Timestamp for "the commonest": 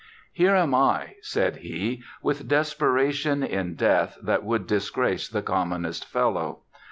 5.29-6.05